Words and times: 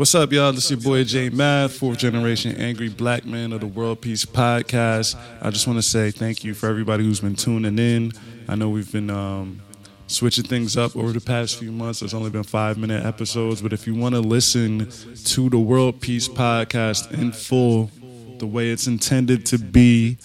What's 0.00 0.14
up, 0.14 0.32
y'all? 0.32 0.50
This 0.50 0.64
is 0.64 0.70
your 0.70 0.80
boy 0.80 1.04
Jay 1.04 1.28
Math, 1.28 1.76
fourth 1.76 1.98
generation 1.98 2.56
angry 2.56 2.88
black 2.88 3.26
man 3.26 3.52
of 3.52 3.60
the 3.60 3.66
World 3.66 4.00
Peace 4.00 4.24
Podcast. 4.24 5.14
I 5.42 5.50
just 5.50 5.66
want 5.66 5.78
to 5.78 5.82
say 5.82 6.10
thank 6.10 6.42
you 6.42 6.54
for 6.54 6.70
everybody 6.70 7.04
who's 7.04 7.20
been 7.20 7.36
tuning 7.36 7.78
in. 7.78 8.12
I 8.48 8.54
know 8.54 8.70
we've 8.70 8.90
been 8.90 9.10
um, 9.10 9.60
switching 10.06 10.44
things 10.44 10.78
up 10.78 10.96
over 10.96 11.12
the 11.12 11.20
past 11.20 11.58
few 11.58 11.70
months. 11.70 12.00
There's 12.00 12.14
only 12.14 12.30
been 12.30 12.44
five 12.44 12.78
minute 12.78 13.04
episodes, 13.04 13.60
but 13.60 13.74
if 13.74 13.86
you 13.86 13.94
want 13.94 14.14
to 14.14 14.22
listen 14.22 14.90
to 15.22 15.50
the 15.50 15.58
World 15.58 16.00
Peace 16.00 16.28
Podcast 16.28 17.12
in 17.12 17.30
full, 17.30 17.90
the 18.38 18.46
way 18.46 18.70
it's 18.70 18.86
intended 18.86 19.44
to 19.44 19.58
be 19.58 20.16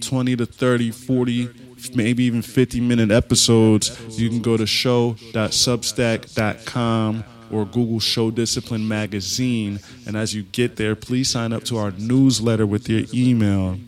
20 0.00 0.36
to 0.36 0.46
30, 0.46 0.90
40, 0.90 1.50
maybe 1.94 2.24
even 2.24 2.40
50 2.40 2.80
minute 2.80 3.10
episodes, 3.10 4.18
you 4.18 4.30
can 4.30 4.40
go 4.40 4.56
to 4.56 4.66
show.substack.com 4.66 7.24
or 7.50 7.64
Google 7.64 8.00
Show 8.00 8.30
Discipline 8.30 8.86
Magazine. 8.86 9.80
And 10.06 10.16
as 10.16 10.34
you 10.34 10.42
get 10.42 10.76
there, 10.76 10.94
please 10.94 11.30
sign 11.30 11.52
up 11.52 11.64
to 11.64 11.78
our 11.78 11.90
newsletter 11.92 12.66
with 12.66 12.88
your 12.88 13.04
email. 13.12 13.78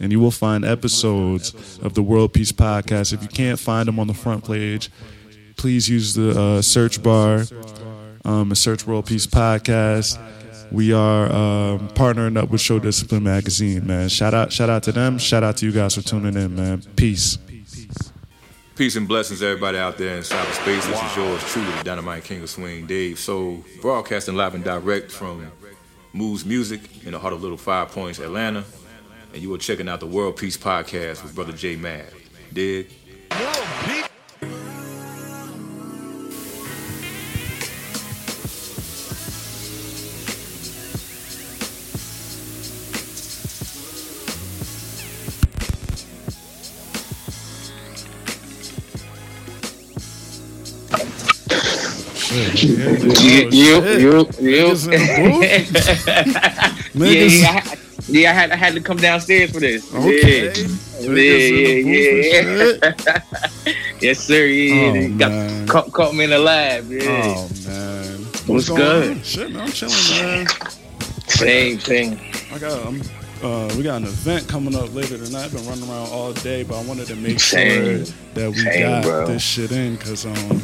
And 0.00 0.10
you 0.10 0.20
will 0.20 0.30
find 0.30 0.64
episodes 0.64 1.78
of 1.78 1.94
the 1.94 2.02
World 2.02 2.32
Peace 2.32 2.52
Podcast. 2.52 3.12
If 3.12 3.22
you 3.22 3.28
can't 3.28 3.58
find 3.58 3.86
them 3.86 3.98
on 4.00 4.06
the 4.06 4.14
front 4.14 4.44
page, 4.44 4.90
please 5.56 5.88
use 5.88 6.14
the 6.14 6.38
uh, 6.38 6.62
search 6.62 7.02
bar 7.02 7.44
um, 8.24 8.50
and 8.50 8.58
search 8.58 8.86
World 8.86 9.06
Peace 9.06 9.26
Podcast. 9.26 10.18
We 10.72 10.92
are 10.92 11.26
um, 11.26 11.88
partnering 11.90 12.36
up 12.36 12.50
with 12.50 12.60
Show 12.60 12.80
Discipline 12.80 13.22
Magazine, 13.22 13.86
man. 13.86 14.08
Shout 14.08 14.34
out, 14.34 14.52
shout 14.52 14.68
out 14.68 14.82
to 14.84 14.92
them. 14.92 15.18
Shout 15.18 15.44
out 15.44 15.56
to 15.58 15.66
you 15.66 15.72
guys 15.72 15.94
for 15.94 16.02
tuning 16.02 16.36
in, 16.36 16.56
man. 16.56 16.82
Peace. 16.96 17.38
Peace 18.76 18.96
and 18.96 19.06
blessings, 19.06 19.40
everybody 19.40 19.78
out 19.78 19.98
there 19.98 20.16
in 20.16 20.22
cyberspace. 20.24 20.84
This 20.88 21.00
is 21.00 21.16
yours 21.16 21.40
truly, 21.52 21.70
the 21.78 21.84
Dynamite 21.84 22.24
King 22.24 22.42
of 22.42 22.50
Swing, 22.50 22.86
Dave. 22.86 23.20
So, 23.20 23.62
broadcasting 23.80 24.34
live 24.34 24.56
and 24.56 24.64
direct 24.64 25.12
from 25.12 25.48
Moods 26.12 26.44
Music 26.44 26.80
in 27.06 27.12
the 27.12 27.20
heart 27.20 27.32
of 27.32 27.40
Little 27.40 27.56
Five 27.56 27.90
Points, 27.92 28.18
Atlanta. 28.18 28.64
And 29.32 29.40
you 29.40 29.54
are 29.54 29.58
checking 29.58 29.88
out 29.88 30.00
the 30.00 30.06
World 30.06 30.36
Peace 30.36 30.56
Podcast 30.56 31.22
with 31.22 31.36
Brother 31.36 31.52
J 31.52 31.76
Mad. 31.76 32.12
Dig? 32.52 32.90
You, 52.34 53.48
you, 53.50 53.82
you, 53.94 54.26
you. 54.40 54.66
yeah, 54.90 55.66
yeah, 56.94 57.62
I, 57.62 57.76
yeah, 58.08 58.30
I 58.30 58.32
had 58.32 58.50
I 58.50 58.56
had 58.56 58.74
to 58.74 58.80
come 58.80 58.96
downstairs 58.96 59.52
for 59.52 59.60
this. 59.60 59.92
Okay. 59.94 60.52
Yeah, 61.00 61.82
yeah, 61.84 62.82
yeah. 62.82 63.72
yes, 64.00 64.18
sir. 64.20 64.46
Yeah, 64.46 64.92
Oh, 64.96 65.18
got 65.18 65.68
caught, 65.68 65.92
caught 65.92 66.14
me 66.14 66.24
in 66.24 66.30
the 66.30 66.38
lab. 66.40 66.90
Yeah, 66.90 67.02
Oh 67.06 67.48
man, 67.66 68.18
What's 68.46 68.68
going 68.68 68.80
good? 68.80 69.10
on? 69.18 69.22
Shit, 69.22 69.50
man, 69.52 69.62
I'm 69.62 69.70
chilling, 69.70 69.94
man. 70.22 70.46
same 71.28 71.78
thing. 71.78 72.18
I 72.52 72.58
got, 72.58 72.86
I'm, 72.86 73.00
uh, 73.42 73.72
we 73.76 73.82
got 73.84 73.96
an 74.02 74.04
event 74.08 74.48
coming 74.48 74.74
up 74.74 74.92
later 74.94 75.18
tonight. 75.18 75.44
I've 75.44 75.52
been 75.52 75.66
running 75.66 75.88
around 75.88 76.08
all 76.10 76.32
day, 76.32 76.62
but 76.64 76.80
I 76.80 76.84
wanted 76.84 77.06
to 77.08 77.16
make 77.16 77.38
Same. 77.40 78.04
sure 78.04 78.14
that 78.34 78.50
we 78.50 78.56
Same, 78.56 78.82
got 78.90 79.02
bro. 79.04 79.26
this 79.26 79.42
shit 79.42 79.70
in, 79.70 79.96
cause 79.98 80.26
um, 80.26 80.60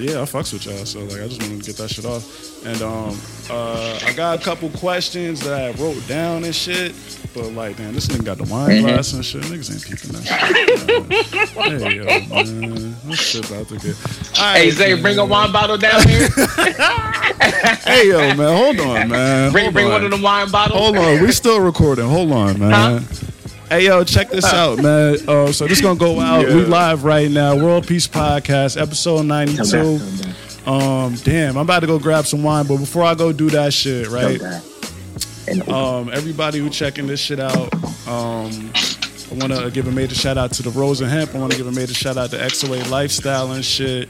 yeah, 0.00 0.20
I 0.20 0.24
fucks 0.24 0.52
with 0.52 0.66
y'all. 0.66 0.84
So 0.84 1.00
like, 1.00 1.20
I 1.22 1.28
just 1.28 1.40
wanted 1.42 1.60
to 1.60 1.66
get 1.66 1.76
that 1.76 1.88
shit 1.90 2.04
off. 2.04 2.64
And 2.66 2.80
um, 2.82 3.18
uh, 3.48 3.98
I 4.04 4.12
got 4.14 4.38
a 4.38 4.42
couple 4.42 4.68
questions 4.70 5.40
that 5.40 5.54
I 5.60 5.70
wrote 5.82 6.06
down 6.06 6.44
and 6.44 6.54
shit. 6.54 6.94
But 7.34 7.52
like, 7.52 7.78
man, 7.78 7.94
this 7.94 8.06
nigga 8.08 8.24
got 8.24 8.38
the 8.38 8.44
wine 8.44 8.70
Mm-hmm. 8.70 8.86
glass 8.86 9.12
and 9.12 9.24
shit. 9.24 9.42
Niggas 9.42 9.72
ain't 9.72 9.84
peeping 9.84 10.12
that 10.12 10.24
shit. 10.26 11.50
Hey 11.60 11.96
yo, 11.96 12.04
man, 12.28 12.96
this 13.04 13.18
shit 13.20 13.48
about 13.48 13.68
to 13.68 13.76
get. 13.76 13.96
All 14.38 14.54
Hey, 14.54 14.70
Zay, 14.70 14.94
man. 14.94 15.02
bring 15.02 15.18
a 15.18 15.24
wine 15.24 15.52
bottle 15.52 15.76
down 15.78 16.06
here. 16.08 16.28
Hey 17.84 18.08
yo, 18.08 18.18
man, 18.34 18.56
hold 18.56 18.80
on, 18.80 19.08
man. 19.08 19.50
bring 19.52 19.64
Hold 19.64 19.74
bring 19.74 19.86
on. 19.86 19.92
one 19.92 20.04
of 20.04 20.10
the 20.10 20.22
wine 20.22 20.50
bottles. 20.50 20.78
Hold 20.78 20.96
on, 20.96 21.22
we 21.22 21.32
still 21.32 21.60
recording. 21.60 22.06
Hold 22.08 22.30
on, 22.32 22.58
man. 22.60 23.04
Hey 23.70 23.86
yo, 23.86 24.02
check 24.02 24.30
this 24.30 24.44
out, 24.52 24.78
man. 24.78 25.16
Uh, 25.28 25.52
so 25.52 25.68
this 25.68 25.80
gonna 25.80 25.96
go 25.98 26.18
out. 26.18 26.44
We 26.44 26.64
live 26.64 27.04
right 27.04 27.30
now. 27.30 27.54
World 27.54 27.86
Peace 27.86 28.08
Podcast, 28.08 28.80
episode 28.80 29.22
ninety 29.26 29.54
two. 29.56 29.98
down, 29.98 29.98
come 29.98 30.16
down, 30.64 31.04
Um, 31.06 31.14
damn, 31.22 31.56
I'm 31.56 31.62
about 31.62 31.80
to 31.80 31.86
go 31.86 31.98
grab 32.00 32.26
some 32.26 32.42
wine, 32.42 32.66
but 32.66 32.78
before 32.78 33.04
I 33.04 33.14
go 33.14 33.32
do 33.32 33.48
that 33.50 33.72
shit, 33.72 34.08
right? 34.08 34.40
Um, 35.68 36.10
everybody 36.10 36.58
who 36.58 36.68
checking 36.68 37.06
this 37.06 37.20
shit 37.20 37.38
out, 37.38 37.72
um, 38.08 38.72
I 38.74 39.34
want 39.34 39.52
to 39.52 39.70
give 39.72 39.86
a 39.86 39.92
major 39.92 40.16
shout 40.16 40.36
out 40.36 40.52
to 40.54 40.62
the 40.64 40.70
Rose 40.70 41.00
and 41.00 41.08
Hemp. 41.10 41.32
I 41.36 41.38
want 41.38 41.52
to 41.52 41.58
give 41.58 41.68
a 41.68 41.72
major 41.72 41.94
shout 41.94 42.16
out 42.16 42.30
to 42.30 42.38
XOA 42.38 42.90
Lifestyle 42.90 43.52
and 43.52 43.64
shit. 43.64 44.08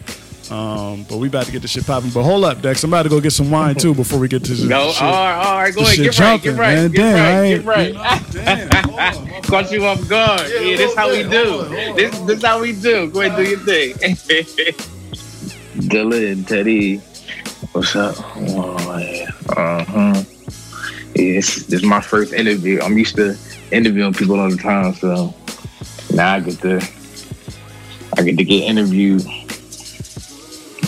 Um, 0.51 1.05
but 1.09 1.19
we 1.19 1.29
about 1.29 1.47
to 1.47 1.53
get 1.53 1.63
this 1.63 1.71
shit 1.71 1.87
popping. 1.87 2.11
But 2.11 2.25
hold 2.25 2.45
up, 2.45 2.61
Dex. 2.61 2.83
I'm 2.83 2.91
about 2.91 3.05
to 3.05 3.09
go 3.09 3.21
get 3.21 3.31
some 3.33 3.51
wine 3.51 3.77
too 3.77 3.95
before 3.95 4.19
we 4.19 4.27
get 4.29 4.43
to 4.45 4.51
this 4.51 4.63
no, 4.65 4.91
shit. 4.91 5.03
all 5.03 5.13
right, 5.13 5.35
all 5.47 5.57
right, 5.59 5.75
go 5.75 5.81
This 5.83 5.99
ahead, 5.99 6.15
shit 6.15 6.17
get 6.17 6.19
right, 6.19 6.43
jumping, 6.43 6.51
get 6.53 6.61
right, 6.61 6.75
man. 6.75 6.91
get 6.91 6.97
Damn, 6.97 7.17
I 7.17 7.21
right, 7.21 7.45
ain't- 7.45 7.65
get 7.65 7.69
right. 7.69 7.87
you 7.89 7.93
know, 7.95 8.45
damn, 8.45 8.85
hold 8.89 8.99
on, 9.01 9.31
my 9.31 9.41
Caught 9.43 9.71
you 9.73 9.85
off 9.87 10.09
guard. 10.09 10.41
Yeah, 10.53 10.61
Yeah, 10.61 10.75
a 10.75 10.77
this 10.77 10.95
how 10.97 11.11
we 11.11 11.25
little 11.25 11.31
bit. 11.31 11.45
do. 11.45 11.51
Hold 11.51 11.65
on, 11.65 11.73
hold 11.85 11.97
This 11.99 12.19
this 12.21 12.43
how 12.43 12.61
we 12.61 12.73
do. 12.73 13.11
Go 13.11 13.21
ahead, 13.21 13.37
do 13.37 13.43
your 13.49 13.59
thing. 13.61 13.95
Dylan, 15.89 16.47
Teddy, 16.47 16.99
what's 17.73 17.95
up? 17.97 18.17
Oh, 18.37 18.99
yeah. 18.99 19.31
Uh 19.57 19.85
huh. 19.85 20.23
Yeah, 21.15 21.35
this, 21.35 21.67
this 21.67 21.81
is 21.81 21.85
my 21.85 22.01
first 22.01 22.33
interview. 22.33 22.81
I'm 22.81 22.97
used 22.99 23.17
to 23.17 23.37
interviewing 23.73 24.13
people 24.15 24.39
all 24.41 24.51
the 24.51 24.57
time, 24.57 24.95
so 24.95 25.35
now 26.13 26.35
I 26.35 26.41
get 26.41 26.59
to 26.61 26.81
I 28.19 28.23
get 28.23 28.37
to 28.37 28.45
get 28.45 28.65
interviewed. 28.65 29.25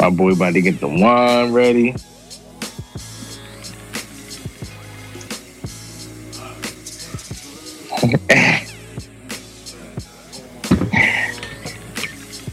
My 0.03 0.11
boy 0.11 0.33
about 0.33 0.55
to 0.55 0.61
get 0.61 0.81
the 0.81 0.89
wine 0.89 1.53
ready. 1.53 1.95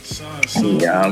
Son, 0.03 0.47
son, 0.47 0.79
Yeah, 0.79 1.01
I 1.01 1.09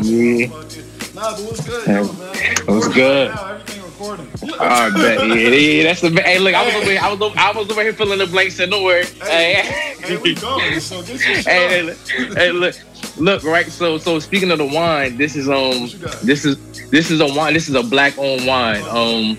Nah, 1.16 1.32
but 1.36 1.42
what's 1.42 1.68
good, 1.68 1.88
yo, 1.88 2.14
man? 2.14 2.36
What's 2.68 2.88
good? 2.90 3.32
Now, 3.34 3.48
everything 3.48 3.82
recording. 3.84 4.28
I 4.60 4.92
bet. 4.92 5.28
Yeah, 5.28 5.50
yeah, 5.50 5.84
that's 5.86 6.02
the. 6.02 6.12
Hey, 6.22 6.38
look, 6.38 6.54
I 6.54 6.64
was 6.64 6.76
over 6.76 6.86
here. 6.86 7.00
I 7.02 7.12
was 7.12 7.20
over, 7.20 7.40
I 7.40 7.52
was 7.52 7.72
over 7.72 7.82
here 7.82 7.94
filling 7.94 8.20
the 8.20 8.28
blanks 8.28 8.60
in 8.60 8.70
the 8.70 8.84
word. 8.84 9.08
Hey, 9.24 9.64
Hey, 10.00 10.18
we 10.18 10.36
going. 10.36 10.80
So 10.82 11.02
get 11.02 11.10
your 11.10 11.18
shit 11.36 11.46
hey, 11.48 11.82
look, 11.82 11.98
hey, 12.38 12.52
look, 12.52 12.76
look, 13.18 13.44
right. 13.44 13.66
So, 13.68 13.98
so 13.98 14.20
speaking 14.20 14.52
of 14.52 14.58
the 14.58 14.66
wine, 14.66 15.18
this 15.18 15.36
is 15.36 15.50
um, 15.50 15.90
this 16.24 16.46
is 16.46 16.58
this 16.90 17.12
is 17.12 17.22
a 17.22 17.28
wine. 17.28 17.54
This 17.54 17.70
is 17.70 17.76
a 17.76 17.84
black 17.84 18.18
owned 18.18 18.46
wine. 18.46 18.84
Um, 18.90 19.38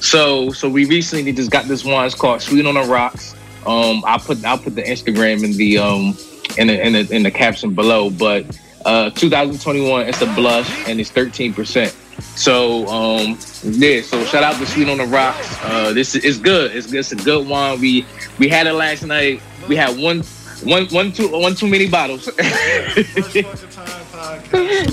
so 0.00 0.50
so 0.50 0.68
we 0.68 0.84
recently 0.84 1.32
just 1.32 1.50
got 1.50 1.66
this 1.66 1.84
wine. 1.84 2.06
It's 2.06 2.14
called 2.14 2.42
Sweet 2.42 2.66
on 2.66 2.74
the 2.74 2.82
Rocks. 2.82 3.34
Um, 3.66 4.02
I 4.06 4.18
put 4.18 4.44
I'll 4.44 4.58
put 4.58 4.74
the 4.74 4.82
Instagram 4.82 5.44
in 5.44 5.52
the 5.56 5.78
um 5.78 6.16
in 6.58 6.68
the 6.68 6.86
in 6.86 6.92
the, 6.92 7.14
in 7.14 7.22
the 7.22 7.30
caption 7.30 7.74
below. 7.74 8.10
But 8.10 8.44
uh, 8.84 9.10
2021, 9.10 10.06
it's 10.06 10.22
a 10.22 10.26
blush 10.34 10.88
and 10.88 11.00
it's 11.00 11.10
13 11.10 11.52
percent. 11.52 11.94
So 12.36 12.86
um 12.86 13.38
yeah, 13.62 14.00
so 14.02 14.24
shout 14.24 14.42
out 14.42 14.54
to 14.56 14.66
Sweet 14.66 14.88
on 14.88 14.98
the 14.98 15.06
Rocks. 15.06 15.58
Uh, 15.62 15.92
this 15.92 16.14
is 16.14 16.24
it's 16.24 16.38
good. 16.38 16.74
It's 16.74 16.92
it's 16.92 17.12
a 17.12 17.16
good 17.16 17.46
wine. 17.46 17.80
We 17.80 18.06
we 18.38 18.48
had 18.48 18.66
it 18.66 18.72
last 18.74 19.04
night. 19.04 19.40
We 19.68 19.76
had 19.76 19.98
one 19.98 20.22
one 20.64 20.86
one 20.86 21.12
too 21.12 21.28
one 21.28 21.54
too 21.54 21.68
many 21.68 21.88
bottles. 21.88 22.24
First 22.30 23.32
fucking 23.32 23.44
time 23.70 23.86
podcast 24.06 24.54
over 24.54 24.68
here. 24.68 24.84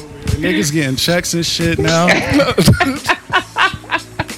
Niggas 0.51 0.71
getting 0.73 0.95
checks 0.95 1.33
and 1.33 1.45
shit 1.45 1.79
now. 1.79 2.07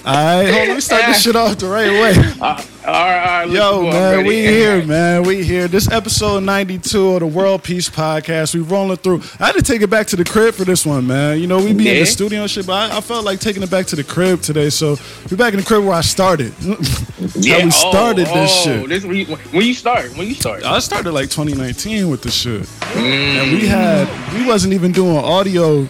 All 0.06 0.14
right, 0.14 0.44
hold 0.46 0.62
on. 0.62 0.68
Let 0.68 0.76
me 0.76 0.82
start 0.82 1.06
this 1.08 1.24
shit 1.24 1.36
off 1.36 1.58
the 1.58 1.66
right 1.66 1.90
way. 1.90 2.14
Uh, 2.40 2.46
all 2.46 2.54
right, 2.54 2.68
all 2.86 3.48
right. 3.48 3.50
Yo, 3.50 3.90
man, 3.90 4.24
we 4.24 4.36
here, 4.36 4.86
man. 4.86 5.24
We 5.24 5.44
here. 5.44 5.68
This 5.68 5.92
episode 5.92 6.44
92 6.44 7.14
of 7.14 7.20
the 7.22 7.26
World 7.26 7.64
Peace 7.64 7.90
Podcast. 7.90 8.54
We 8.54 8.62
rolling 8.62 8.98
through. 8.98 9.24
I 9.40 9.48
had 9.48 9.56
to 9.56 9.64
take 9.64 9.82
it 9.82 9.90
back 9.90 10.06
to 10.08 10.16
the 10.16 10.24
crib 10.24 10.54
for 10.54 10.64
this 10.64 10.86
one, 10.86 11.08
man. 11.08 11.40
You 11.40 11.48
know, 11.48 11.58
we 11.58 11.74
be 11.74 11.90
in 11.90 12.02
the 12.02 12.06
studio 12.06 12.42
and 12.42 12.52
shit, 12.52 12.68
but 12.68 12.92
I, 12.92 12.98
I 12.98 13.02
felt 13.02 13.26
like 13.26 13.40
taking 13.40 13.64
it 13.64 13.72
back 13.72 13.88
to 13.88 13.96
the 13.96 14.04
crib 14.04 14.42
today. 14.42 14.70
So 14.70 14.96
we 15.32 15.38
back 15.38 15.54
in 15.54 15.60
the 15.62 15.66
crib 15.66 15.84
where 15.84 15.96
I 15.96 16.02
started. 16.02 16.54
Yeah, 17.38 17.60
How 17.60 17.66
we 17.66 17.72
started 17.72 18.28
oh, 18.30 18.34
this 18.34 18.52
oh, 18.52 18.64
shit. 18.64 18.90
This 18.90 19.06
when 19.06 19.16
you, 19.18 19.26
when 19.26 19.66
you 19.66 19.74
start. 19.74 20.16
When 20.18 20.28
you 20.28 20.36
start. 20.36 20.64
I 20.64 20.80
started 20.80 21.12
like 21.12 21.30
2019 21.30 22.10
with 22.10 22.22
the 22.22 22.32
shit. 22.32 22.62
Mm. 22.62 22.98
And 22.98 23.52
we 23.52 23.68
had, 23.68 24.34
we 24.34 24.48
wasn't 24.48 24.74
even 24.74 24.92
doing 24.92 25.18
audio. 25.18 25.88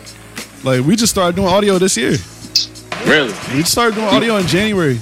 Like, 0.64 0.84
we 0.86 0.96
just 0.96 1.12
started 1.14 1.36
doing 1.36 1.48
audio 1.48 1.78
this 1.78 1.98
year. 1.98 2.16
Really? 3.06 3.34
We 3.54 3.62
started 3.64 3.96
doing 3.96 4.08
audio 4.08 4.38
in 4.38 4.48
January. 4.48 5.00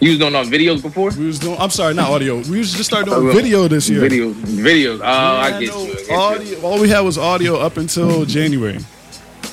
You 0.00 0.10
was 0.10 0.18
doing 0.18 0.34
on 0.34 0.46
videos 0.46 0.82
before? 0.82 1.10
We 1.10 1.26
was 1.26 1.38
doing, 1.38 1.56
I'm 1.58 1.70
sorry, 1.70 1.94
not 1.94 2.10
audio. 2.10 2.36
We 2.36 2.58
was 2.58 2.72
just 2.72 2.90
started 2.90 3.10
Oh, 3.12 3.20
doing 3.20 3.34
video 3.34 3.68
this 3.68 3.88
year. 3.88 4.00
Video, 4.00 4.32
videos. 4.32 5.00
Oh, 5.00 5.04
I 5.04 5.60
get 5.60 5.60
had 5.60 5.62
you. 5.62 5.72
I 5.72 5.94
get 5.94 6.08
you. 6.08 6.14
audio, 6.14 6.60
all 6.62 6.80
we 6.80 6.88
had 6.88 7.00
was 7.00 7.16
audio 7.16 7.56
up 7.56 7.76
until 7.78 8.24
January. 8.26 8.78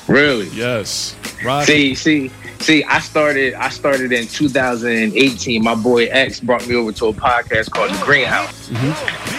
Really? 0.06 0.48
Yes. 0.48 1.16
Rock. 1.44 1.66
See, 1.66 1.94
see, 1.94 2.30
see, 2.60 2.84
I 2.84 3.00
started. 3.00 3.54
I 3.54 3.68
started 3.68 4.12
in 4.12 4.26
2018. 4.26 5.62
My 5.62 5.74
boy 5.74 6.06
X 6.06 6.40
brought 6.40 6.66
me 6.66 6.74
over 6.74 6.92
to 6.92 7.06
a 7.06 7.12
podcast 7.12 7.70
called 7.70 7.90
The 7.90 8.04
Greenhouse. 8.04 8.68
Mm-hmm. 8.68 9.38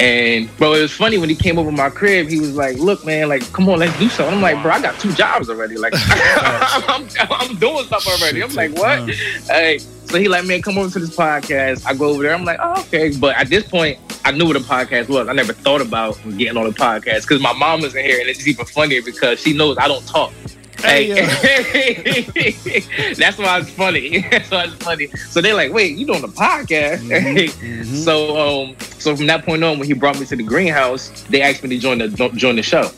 And 0.00 0.56
bro, 0.56 0.72
it 0.72 0.80
was 0.80 0.92
funny 0.92 1.18
when 1.18 1.28
he 1.28 1.34
came 1.34 1.58
over 1.58 1.70
my 1.70 1.90
crib. 1.90 2.28
He 2.28 2.40
was 2.40 2.56
like, 2.56 2.78
"Look, 2.78 3.04
man, 3.04 3.28
like, 3.28 3.42
come 3.52 3.68
on, 3.68 3.80
let's 3.80 3.96
do 3.98 4.08
something." 4.08 4.36
I'm 4.36 4.40
like, 4.40 4.62
"Bro, 4.62 4.72
I 4.72 4.80
got 4.80 4.98
two 4.98 5.12
jobs 5.12 5.50
already. 5.50 5.76
Like, 5.76 5.92
I'm, 5.98 7.06
I'm 7.30 7.56
doing 7.56 7.84
stuff 7.84 8.06
already." 8.06 8.42
I'm 8.42 8.54
like, 8.54 8.72
"What?" 8.72 9.10
Hey, 9.10 9.76
so 9.78 10.18
he 10.18 10.28
like, 10.28 10.46
"Man, 10.46 10.62
come 10.62 10.78
over 10.78 10.90
to 10.90 10.98
this 11.00 11.14
podcast." 11.14 11.84
I 11.84 11.92
go 11.92 12.06
over 12.06 12.22
there. 12.22 12.32
I'm 12.32 12.46
like, 12.46 12.58
"Oh, 12.62 12.80
okay." 12.80 13.14
But 13.14 13.36
at 13.36 13.50
this 13.50 13.68
point, 13.68 13.98
I 14.24 14.30
knew 14.30 14.46
what 14.46 14.56
a 14.56 14.60
podcast 14.60 15.10
was. 15.10 15.28
I 15.28 15.34
never 15.34 15.52
thought 15.52 15.82
about 15.82 16.18
getting 16.38 16.56
on 16.56 16.66
a 16.66 16.72
podcast 16.72 17.22
because 17.22 17.42
my 17.42 17.52
mom 17.52 17.82
was 17.82 17.94
in 17.94 18.02
here, 18.02 18.20
and 18.20 18.28
it's 18.28 18.46
even 18.46 18.64
funnier 18.64 19.02
because 19.02 19.38
she 19.38 19.52
knows 19.52 19.76
I 19.76 19.86
don't 19.86 20.06
talk. 20.06 20.32
Hey, 20.82 21.12
that's 23.14 23.38
why 23.38 23.58
it's 23.58 23.70
funny. 23.70 24.20
That's 24.30 24.50
why 24.50 24.64
it's 24.64 24.74
funny. 24.74 25.06
So 25.30 25.40
they're 25.40 25.54
like, 25.54 25.72
"Wait, 25.72 25.96
you 25.96 26.06
doing 26.06 26.24
a 26.24 26.28
podcast?" 26.28 27.00
Mm-hmm. 27.60 27.96
so, 27.96 28.36
um, 28.36 28.76
so 28.98 29.16
from 29.16 29.26
that 29.26 29.44
point 29.44 29.62
on, 29.62 29.78
when 29.78 29.86
he 29.86 29.94
brought 29.94 30.18
me 30.18 30.26
to 30.26 30.36
the 30.36 30.42
greenhouse, 30.42 31.08
they 31.28 31.42
asked 31.42 31.62
me 31.62 31.68
to 31.70 31.78
join 31.78 31.98
the 31.98 32.08
join 32.34 32.56
the 32.56 32.62
show. 32.62 32.90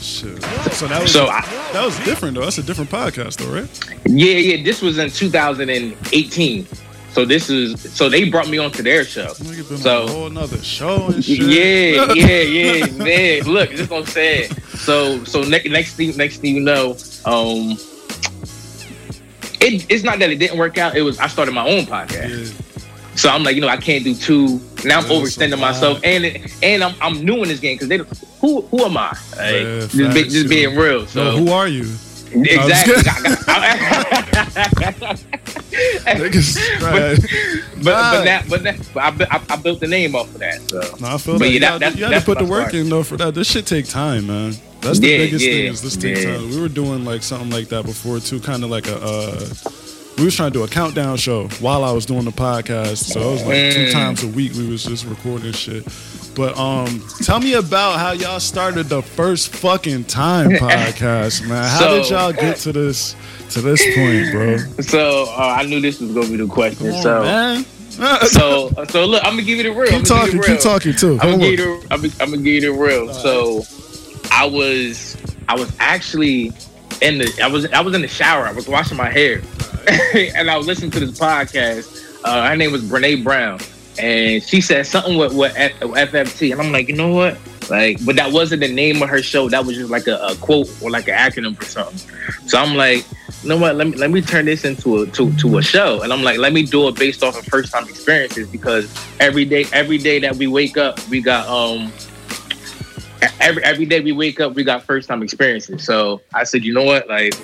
Shit. 0.00 0.42
So 0.72 0.86
that 0.86 1.02
was 1.02 1.12
so 1.12 1.26
I, 1.26 1.42
that 1.72 1.84
was 1.84 1.98
different 2.04 2.34
though. 2.34 2.42
That's 2.42 2.58
a 2.58 2.62
different 2.62 2.90
podcast 2.90 3.36
though, 3.36 3.52
right? 3.52 3.68
Yeah, 4.06 4.38
yeah. 4.38 4.64
This 4.64 4.82
was 4.82 4.98
in 4.98 5.10
2018. 5.10 6.66
So 7.16 7.24
this 7.24 7.48
is 7.48 7.80
so 7.94 8.10
they 8.10 8.28
brought 8.28 8.50
me 8.50 8.58
onto 8.58 8.82
their 8.82 9.02
show. 9.02 9.28
So 9.28 10.06
whole 10.06 10.26
another 10.26 10.62
show. 10.62 11.08
Yeah, 11.16 12.12
yeah, 12.12 12.42
yeah, 12.42 12.86
man. 12.92 13.44
Look, 13.44 13.70
just 13.70 13.88
gonna 13.88 14.06
say 14.06 14.44
it. 14.44 14.52
So 14.76 15.24
so 15.24 15.40
next 15.40 15.66
next 15.70 15.94
thing 15.94 16.14
next 16.18 16.42
thing 16.42 16.54
you 16.54 16.60
know, 16.60 16.94
um, 17.26 17.76
it, 19.60 19.86
it's 19.90 20.04
not 20.04 20.18
that 20.20 20.30
it 20.30 20.38
didn't 20.38 20.58
work 20.58 20.78
out. 20.78 20.96
It 20.96 21.02
was 21.02 21.18
I 21.18 21.26
started 21.26 21.52
my 21.52 21.68
own 21.68 21.84
podcast. 21.84 22.54
Yeah. 22.56 22.62
So 23.16 23.30
I'm 23.30 23.42
like, 23.42 23.54
you 23.54 23.62
know, 23.62 23.68
I 23.68 23.78
can't 23.78 24.04
do 24.04 24.14
two. 24.14 24.60
Now 24.84 25.00
I'm 25.00 25.04
yeah, 25.04 25.10
overextending 25.10 25.50
so 25.50 25.56
myself, 25.56 26.00
and 26.04 26.24
it, 26.24 26.62
and 26.62 26.84
I'm 26.84 26.94
I'm 27.00 27.24
new 27.24 27.42
in 27.42 27.48
this 27.48 27.60
game 27.60 27.76
because 27.76 27.88
they 27.88 27.98
who 28.40 28.60
who 28.62 28.84
am 28.84 28.96
I? 28.96 29.08
Like, 29.08 29.40
yeah, 29.40 29.80
just, 29.86 30.14
be, 30.14 30.22
just 30.24 30.48
being 30.48 30.76
real. 30.76 31.06
So 31.06 31.24
no, 31.24 31.36
who 31.38 31.50
are 31.50 31.68
you? 31.68 31.92
Exactly. 32.32 32.94
but, 35.76 36.32
but, 36.76 37.84
but, 37.84 38.24
that, 38.24 38.44
but, 38.48 38.62
that, 38.64 38.90
but 38.92 39.32
I, 39.32 39.40
I, 39.48 39.56
built 39.56 39.80
the 39.80 39.86
name 39.86 40.14
off 40.14 40.26
of 40.34 40.40
that. 40.40 40.60
So. 40.68 40.80
No, 41.00 41.14
I 41.14 41.18
feel 41.18 41.38
but 41.38 41.50
Yeah, 41.50 41.60
that, 41.60 41.80
that's, 41.80 41.96
you 41.96 42.04
had 42.04 42.18
to 42.18 42.24
put 42.24 42.38
the 42.38 42.44
work 42.44 42.74
in 42.74 42.88
though 42.88 43.04
for 43.04 43.16
that. 43.16 43.34
This 43.34 43.50
shit 43.50 43.64
take 43.64 43.88
time, 43.88 44.26
man. 44.26 44.54
That's 44.86 45.00
the 45.00 45.08
yeah, 45.08 45.16
biggest 45.18 45.44
yeah, 45.44 45.52
thing. 45.52 45.66
Is 45.66 45.82
this 45.82 46.24
yeah. 46.24 46.38
We 46.38 46.60
were 46.60 46.68
doing 46.68 47.04
like 47.04 47.22
something 47.22 47.50
like 47.50 47.68
that 47.68 47.84
before 47.84 48.20
too, 48.20 48.40
kind 48.40 48.62
of 48.62 48.70
like 48.70 48.86
a. 48.86 48.96
Uh, 48.96 49.48
we 50.16 50.24
was 50.24 50.34
trying 50.34 50.50
to 50.52 50.58
do 50.58 50.64
a 50.64 50.68
countdown 50.68 51.16
show 51.18 51.48
while 51.60 51.84
I 51.84 51.92
was 51.92 52.06
doing 52.06 52.24
the 52.24 52.30
podcast. 52.30 53.12
So 53.12 53.20
it 53.20 53.32
was 53.32 53.44
like 53.44 53.54
mm. 53.54 53.74
two 53.74 53.92
times 53.92 54.22
a 54.22 54.28
week 54.28 54.52
we 54.54 54.66
was 54.66 54.84
just 54.84 55.04
recording 55.04 55.52
shit. 55.52 55.84
But 56.34 56.56
um, 56.56 57.02
tell 57.22 57.40
me 57.40 57.54
about 57.54 57.98
how 57.98 58.12
y'all 58.12 58.40
started 58.40 58.84
the 58.84 59.02
first 59.02 59.48
fucking 59.56 60.04
time 60.04 60.50
podcast, 60.52 61.46
man. 61.48 61.68
How 61.68 61.78
so, 61.80 61.96
did 61.96 62.10
y'all 62.10 62.32
get 62.32 62.56
to 62.58 62.72
this 62.72 63.16
to 63.50 63.60
this 63.60 63.82
point, 63.96 64.32
bro? 64.32 64.58
So 64.82 65.24
uh, 65.30 65.56
I 65.58 65.64
knew 65.64 65.80
this 65.80 66.00
was 66.00 66.12
gonna 66.12 66.28
be 66.28 66.36
the 66.36 66.46
question. 66.46 66.90
On, 66.92 67.02
so. 67.02 67.22
Man. 67.22 67.64
so 68.26 68.70
so 68.88 69.06
look, 69.06 69.24
I'm 69.24 69.32
gonna 69.32 69.42
give 69.42 69.58
you 69.58 69.64
the 69.64 69.72
real. 69.72 69.90
Keep 69.90 70.04
talking, 70.04 70.42
keep 70.42 70.60
talking 70.60 70.94
too. 70.94 71.18
I'm 71.20 71.32
gonna, 71.32 71.38
give 71.38 71.60
you 71.60 71.80
the, 71.80 71.86
I'm, 71.90 72.04
I'm 72.20 72.30
gonna 72.30 72.36
give 72.38 72.62
you 72.62 72.72
the 72.72 72.72
real. 72.72 73.12
So 73.12 73.64
I 74.30 74.46
was 74.46 75.16
I 75.48 75.54
was 75.54 75.74
actually 75.78 76.52
in 77.02 77.18
the 77.18 77.40
I 77.42 77.48
was 77.48 77.66
I 77.72 77.80
was 77.80 77.94
in 77.94 78.02
the 78.02 78.08
shower. 78.08 78.46
I 78.46 78.52
was 78.52 78.68
washing 78.68 78.96
my 78.96 79.10
hair, 79.10 79.42
and 80.14 80.50
I 80.50 80.56
was 80.56 80.66
listening 80.66 80.90
to 80.92 81.00
this 81.00 81.18
podcast. 81.18 82.20
Uh, 82.24 82.48
her 82.48 82.56
name 82.56 82.72
was 82.72 82.82
Brene 82.82 83.22
Brown, 83.22 83.60
and 83.98 84.42
she 84.42 84.60
said 84.60 84.86
something 84.86 85.16
with, 85.16 85.34
with 85.34 85.54
FFT, 85.54 86.52
and 86.52 86.60
I'm 86.60 86.72
like, 86.72 86.88
you 86.88 86.96
know 86.96 87.12
what? 87.12 87.38
Like, 87.70 88.04
but 88.04 88.16
that 88.16 88.32
wasn't 88.32 88.60
the 88.60 88.72
name 88.72 89.02
of 89.02 89.08
her 89.08 89.22
show. 89.22 89.48
That 89.48 89.64
was 89.64 89.76
just 89.76 89.90
like 89.90 90.06
a, 90.06 90.16
a 90.18 90.36
quote 90.36 90.68
or 90.82 90.90
like 90.90 91.08
an 91.08 91.14
acronym 91.14 91.56
for 91.56 91.64
something. 91.64 91.98
So 92.46 92.58
I'm 92.58 92.76
like, 92.76 93.04
you 93.42 93.48
know 93.48 93.56
what? 93.56 93.76
Let 93.76 93.88
me 93.88 93.96
let 93.96 94.10
me 94.10 94.20
turn 94.22 94.44
this 94.44 94.64
into 94.64 95.02
a 95.02 95.06
to, 95.08 95.32
to 95.36 95.58
a 95.58 95.62
show, 95.62 96.02
and 96.02 96.12
I'm 96.12 96.22
like, 96.22 96.38
let 96.38 96.52
me 96.52 96.64
do 96.64 96.88
it 96.88 96.96
based 96.96 97.22
off 97.22 97.38
of 97.38 97.44
first 97.46 97.72
time 97.72 97.88
experiences 97.88 98.48
because 98.48 98.92
every 99.20 99.44
day 99.44 99.66
every 99.72 99.98
day 99.98 100.18
that 100.20 100.36
we 100.36 100.46
wake 100.46 100.76
up, 100.76 101.06
we 101.08 101.20
got 101.20 101.46
um 101.48 101.92
every 103.40 103.62
every 103.64 103.86
day 103.86 104.00
we 104.00 104.12
wake 104.12 104.40
up, 104.40 104.54
we 104.54 104.64
got 104.64 104.82
first 104.82 105.08
time 105.08 105.22
experiences. 105.22 105.84
So 105.84 106.20
I 106.34 106.44
said, 106.44 106.64
you 106.64 106.72
know 106.72 106.84
what? 106.84 107.08
Like, 107.08 107.34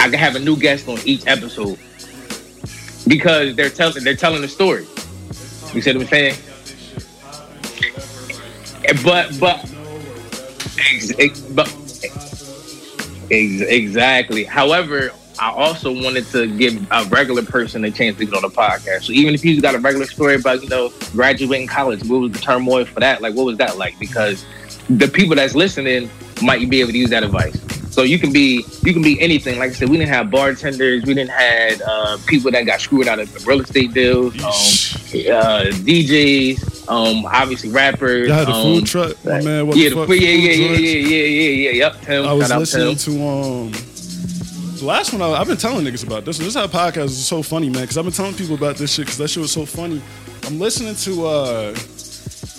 I 0.00 0.08
can 0.08 0.14
have 0.14 0.36
a 0.36 0.40
new 0.40 0.56
guest 0.56 0.88
on 0.88 0.98
each 1.04 1.26
episode 1.26 1.78
because 3.06 3.54
they're 3.56 3.70
telling 3.70 4.04
they're 4.04 4.16
telling 4.16 4.42
the 4.42 4.48
story. 4.48 4.86
You 5.72 5.80
see 5.82 5.92
what 5.92 6.02
I'm 6.02 6.08
saying? 6.08 6.36
But 9.02 9.38
but 9.40 9.70
but 11.54 11.84
exactly. 13.30 14.44
However, 14.44 15.10
I 15.38 15.50
also 15.50 15.90
wanted 15.90 16.26
to 16.26 16.46
give 16.56 16.86
a 16.92 17.04
regular 17.06 17.42
person 17.42 17.84
a 17.84 17.90
chance 17.90 18.16
to 18.18 18.24
get 18.24 18.34
on 18.34 18.42
the 18.42 18.48
podcast. 18.48 19.04
So 19.04 19.12
even 19.12 19.34
if 19.34 19.44
you 19.44 19.60
got 19.60 19.74
a 19.74 19.78
regular 19.78 20.06
story 20.06 20.36
about 20.36 20.62
you 20.62 20.68
know 20.68 20.92
graduating 21.12 21.66
college, 21.66 22.04
what 22.04 22.20
was 22.20 22.32
the 22.32 22.38
turmoil 22.38 22.84
for 22.84 23.00
that? 23.00 23.20
Like, 23.20 23.34
what 23.34 23.46
was 23.46 23.58
that 23.58 23.76
like? 23.76 23.98
Because 23.98 24.44
the 24.88 25.08
people 25.08 25.36
that's 25.36 25.54
listening 25.54 26.10
might 26.42 26.68
be 26.68 26.80
able 26.80 26.92
to 26.92 26.98
use 26.98 27.10
that 27.10 27.22
advice. 27.22 27.58
So 27.94 28.02
you 28.02 28.18
can 28.18 28.32
be 28.32 28.64
you 28.82 28.92
can 28.92 29.02
be 29.02 29.20
anything. 29.20 29.56
Like 29.60 29.70
I 29.70 29.72
said, 29.72 29.88
we 29.88 29.96
didn't 29.96 30.12
have 30.12 30.28
bartenders, 30.28 31.04
we 31.04 31.14
didn't 31.14 31.30
have 31.30 31.80
uh, 31.86 32.18
people 32.26 32.50
that 32.50 32.62
got 32.62 32.80
screwed 32.80 33.06
out 33.06 33.20
of 33.20 33.46
real 33.46 33.60
estate 33.60 33.94
deals, 33.94 34.34
um, 34.34 34.50
uh, 34.50 35.70
DJs, 35.70 36.88
um, 36.88 37.24
obviously 37.26 37.70
rappers. 37.70 38.26
Y'all 38.26 38.36
had 38.36 38.48
um, 38.48 38.62
food 38.62 38.86
truck, 38.86 39.24
my 39.24 39.40
man. 39.42 39.68
What 39.68 39.76
yeah, 39.76 39.90
the 39.90 39.94
fuck? 39.94 40.08
yeah, 40.08 40.14
yeah, 40.16 40.52
yeah, 40.52 40.76
yeah, 40.76 40.98
yeah, 40.98 41.24
yeah, 41.24 41.48
yeah, 41.50 41.70
Yep, 41.70 42.00
Tim. 42.02 42.26
I 42.26 42.32
was 42.32 42.50
listening 42.50 42.96
to 42.96 43.26
um. 43.26 43.72
The 44.78 44.86
last 44.86 45.12
one 45.12 45.22
I, 45.22 45.38
have 45.38 45.46
been 45.46 45.56
telling 45.56 45.84
niggas 45.86 46.04
about 46.04 46.24
this. 46.24 46.38
This 46.38 46.48
is 46.48 46.54
how 46.56 46.66
podcasts 46.66 47.04
are 47.04 47.08
so 47.08 47.42
funny, 47.44 47.70
man. 47.70 47.82
Because 47.82 47.96
I've 47.96 48.04
been 48.04 48.12
telling 48.12 48.34
people 48.34 48.56
about 48.56 48.74
this 48.74 48.92
shit 48.92 49.06
because 49.06 49.18
that 49.18 49.28
shit 49.28 49.40
was 49.40 49.52
so 49.52 49.64
funny. 49.64 50.02
I'm 50.42 50.58
listening 50.58 50.96
to 50.96 51.26
uh 51.26 51.74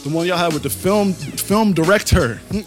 the 0.05 0.15
one 0.15 0.27
y'all 0.27 0.37
had 0.37 0.53
with 0.53 0.63
the 0.63 0.69
film 0.69 1.13
film 1.13 1.73
director. 1.73 2.39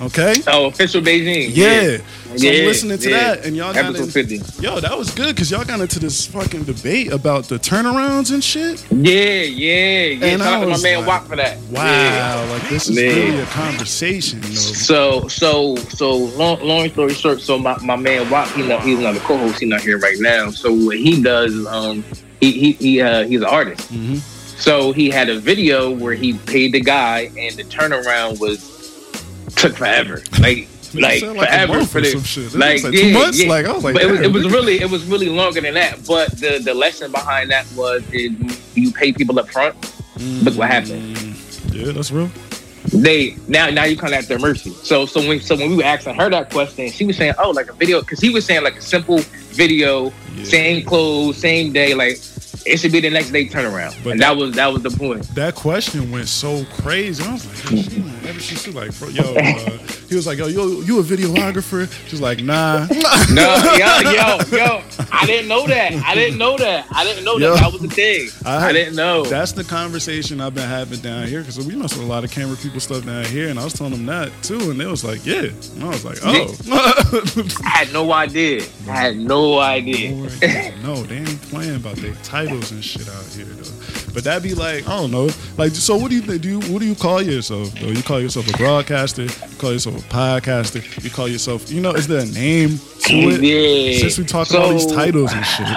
Okay. 0.00 0.34
Oh, 0.46 0.66
official 0.66 1.02
Beijing. 1.02 1.50
Yeah. 1.52 1.80
yeah. 1.80 1.96
So 2.36 2.46
yeah, 2.46 2.64
listening 2.64 2.98
to 2.98 3.10
yeah. 3.10 3.34
that, 3.34 3.44
and 3.44 3.56
y'all 3.56 3.74
got 3.74 3.86
episode 3.86 4.12
fifty. 4.12 4.36
Yo, 4.62 4.78
that 4.78 4.96
was 4.96 5.12
good 5.12 5.34
because 5.34 5.50
y'all 5.50 5.64
got 5.64 5.80
into 5.80 5.98
this 5.98 6.26
fucking 6.28 6.62
debate 6.62 7.12
about 7.12 7.44
the 7.44 7.56
turnarounds 7.56 8.32
and 8.32 8.42
shit. 8.42 8.86
Yeah, 8.92 9.42
yeah, 9.42 10.04
yeah. 10.04 10.26
And 10.26 10.40
Shout 10.40 10.52
out 10.52 10.60
to 10.60 10.66
my 10.68 10.80
man 10.80 10.98
like, 11.00 11.06
Watt 11.08 11.26
for 11.26 11.36
that. 11.36 11.58
Wow, 11.70 12.46
like 12.50 12.68
this 12.68 12.88
is 12.88 12.96
really 12.96 13.40
a 13.40 13.46
conversation. 13.46 14.42
So, 14.42 15.26
so, 15.26 15.74
so 15.74 16.14
long, 16.14 16.60
long 16.60 16.88
story 16.90 17.12
short. 17.12 17.40
So 17.40 17.58
my, 17.58 17.76
my 17.80 17.96
man 17.96 18.30
Watt, 18.30 18.48
he 18.52 18.66
not, 18.66 18.82
he's 18.82 19.00
not 19.00 19.16
a 19.16 19.20
co-host. 19.20 19.58
He's 19.58 19.68
not 19.68 19.80
here 19.80 19.98
right 19.98 20.18
now. 20.20 20.50
So 20.50 20.72
what 20.72 20.98
he 20.98 21.20
does, 21.20 21.52
is, 21.52 21.66
um, 21.66 22.04
he 22.40 22.52
he, 22.52 22.72
he 22.72 23.00
uh, 23.02 23.26
he's 23.26 23.40
an 23.40 23.48
artist. 23.48 23.92
Mm-hmm. 23.92 24.39
So 24.60 24.92
he 24.92 25.10
had 25.10 25.28
a 25.28 25.38
video 25.38 25.90
where 25.90 26.14
he 26.14 26.34
paid 26.34 26.72
the 26.72 26.80
guy, 26.80 27.30
and 27.36 27.56
the 27.56 27.64
turnaround 27.64 28.40
was 28.40 28.68
took 29.56 29.76
forever. 29.76 30.22
Like 30.38 30.68
like, 30.94 31.22
like 31.22 31.38
forever 31.38 31.84
for 31.84 32.00
this. 32.00 32.54
Like, 32.54 32.82
like, 32.82 32.92
yeah, 32.92 33.00
two 33.00 33.12
months. 33.12 33.42
Yeah. 33.42 33.48
Like 33.48 33.66
I 33.66 33.72
was 33.72 33.84
like, 33.84 33.96
it 33.96 34.10
was, 34.10 34.20
it 34.20 34.32
was, 34.32 34.52
really 34.52 34.80
it 34.80 34.90
was 34.90 35.04
really 35.06 35.28
longer 35.28 35.60
than 35.60 35.74
that. 35.74 36.04
But 36.06 36.32
the 36.38 36.60
the 36.62 36.74
lesson 36.74 37.10
behind 37.12 37.50
that 37.50 37.66
was 37.76 38.02
is 38.12 38.32
you 38.74 38.92
pay 38.92 39.12
people 39.12 39.38
up 39.38 39.48
front. 39.48 39.80
Mm, 40.16 40.44
Look 40.44 40.56
what 40.56 40.68
happened. 40.68 41.16
Yeah, 41.72 41.92
that's 41.92 42.10
real. 42.10 42.30
They 42.92 43.36
now 43.46 43.70
now 43.70 43.84
you 43.84 43.96
come 43.96 44.12
at 44.12 44.26
their 44.26 44.38
mercy. 44.38 44.70
So 44.70 45.06
so 45.06 45.26
when 45.26 45.40
so 45.40 45.56
when 45.56 45.70
we 45.70 45.76
were 45.76 45.84
asking 45.84 46.16
her 46.16 46.28
that 46.30 46.50
question, 46.50 46.90
she 46.90 47.04
was 47.04 47.16
saying, 47.16 47.34
oh, 47.38 47.50
like 47.50 47.70
a 47.70 47.74
video 47.74 48.00
because 48.00 48.20
he 48.20 48.30
was 48.30 48.44
saying 48.44 48.64
like 48.64 48.76
a 48.76 48.82
simple 48.82 49.18
video, 49.50 50.12
yeah. 50.34 50.44
same 50.44 50.84
clothes, 50.84 51.36
same 51.36 51.72
day, 51.72 51.94
like 51.94 52.16
it 52.66 52.78
should 52.78 52.92
be 52.92 53.00
the 53.00 53.10
next 53.10 53.30
day 53.30 53.46
turnaround. 53.48 54.02
But 54.02 54.12
and 54.12 54.20
that, 54.20 54.34
that, 54.34 54.36
was 54.36 54.54
that 54.54 54.66
was 54.72 54.82
the 54.82 54.90
point. 54.90 55.22
That 55.34 55.54
question 55.54 56.10
went 56.10 56.28
so 56.28 56.64
crazy. 56.64 57.22
I 57.24 57.32
was 57.32 57.46
like, 57.46 57.84
she, 57.84 58.40
she, 58.40 58.54
she 58.56 58.70
like, 58.70 58.92
yo, 59.12 59.34
uh, 59.34 59.78
he 60.10 60.16
was 60.16 60.26
like, 60.26 60.38
yo, 60.38 60.48
you 60.48 60.82
you 60.82 60.98
a 60.98 61.04
videographer? 61.04 61.88
She's 62.08 62.20
like, 62.20 62.42
nah. 62.42 62.84
no, 63.32 63.56
yo, 63.78 64.10
yo, 64.10 64.38
yo. 64.50 64.82
I 65.12 65.24
didn't 65.24 65.46
know 65.46 65.68
that. 65.68 65.92
I 66.04 66.16
didn't 66.16 66.36
know 66.36 66.56
that. 66.56 66.86
I 66.90 67.04
didn't 67.04 67.24
know 67.24 67.36
yo, 67.36 67.54
that. 67.54 67.60
That 67.60 67.72
was 67.72 67.80
the 67.80 67.88
thing. 67.88 68.28
I, 68.44 68.70
I, 68.70 68.72
didn't 68.72 68.96
know. 68.96 69.22
That's 69.24 69.52
the 69.52 69.62
conversation 69.62 70.40
I've 70.40 70.52
been 70.52 70.68
having 70.68 70.98
down 70.98 71.28
here 71.28 71.42
because 71.42 71.64
we 71.64 71.76
must 71.76 71.94
have 71.94 72.02
a 72.02 72.06
lot 72.06 72.24
of 72.24 72.32
camera 72.32 72.56
people 72.56 72.80
stuff 72.80 73.06
down 73.06 73.24
here, 73.26 73.50
and 73.50 73.58
I 73.60 73.62
was 73.62 73.72
telling 73.72 73.92
them 73.92 74.06
that 74.06 74.32
too, 74.42 74.72
and 74.72 74.80
they 74.80 74.86
was 74.86 75.04
like, 75.04 75.24
yeah. 75.24 75.42
And 75.74 75.84
I 75.84 75.88
was 75.88 76.04
like, 76.04 76.18
oh. 76.24 76.56
I 77.64 77.68
had 77.68 77.92
no 77.92 78.12
idea. 78.12 78.62
I 78.88 78.96
had 78.96 79.16
no 79.16 79.60
idea. 79.60 80.10
no, 80.82 81.04
they 81.04 81.18
ain't 81.18 81.42
playing 81.42 81.76
about 81.76 81.96
their 81.98 82.14
titles 82.24 82.72
and 82.72 82.84
shit 82.84 83.08
out 83.08 83.24
here 83.26 83.44
though. 83.44 83.79
But 84.12 84.24
that'd 84.24 84.42
be 84.42 84.54
like, 84.54 84.86
I 84.88 84.96
don't 84.96 85.10
know. 85.10 85.28
Like 85.56 85.72
so 85.72 85.96
what 85.96 86.10
do 86.10 86.16
you 86.16 86.22
think? 86.22 86.42
Do 86.42 86.48
you 86.48 86.60
what 86.72 86.80
do 86.80 86.86
you 86.86 86.94
call 86.94 87.22
yourself 87.22 87.72
though? 87.74 87.88
You 87.88 88.02
call 88.02 88.20
yourself 88.20 88.48
a 88.52 88.56
broadcaster, 88.56 89.22
you 89.22 89.28
call 89.58 89.72
yourself 89.72 89.96
a 89.98 90.08
podcaster, 90.14 91.04
you 91.04 91.10
call 91.10 91.28
yourself 91.28 91.70
you 91.70 91.80
know, 91.80 91.92
is 91.92 92.06
there 92.08 92.20
a 92.20 92.26
name 92.26 92.78
to 93.06 93.14
it? 93.30 93.42
Yeah. 93.42 93.98
Since 94.00 94.18
we 94.18 94.24
talking 94.24 94.52
So- 94.52 94.62
all 94.62 94.72
these 94.72 94.86
titles 94.86 95.32
and 95.32 95.44
shit. 95.46 95.68